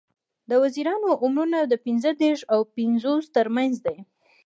[0.49, 3.97] د وزیرانو عمرونه د پینځه دیرش او پینځوس تر منځ دي.